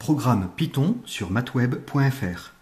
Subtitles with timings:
[0.00, 2.54] Programme Python sur matweb.fr